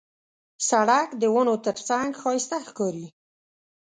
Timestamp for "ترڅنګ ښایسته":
1.65-2.57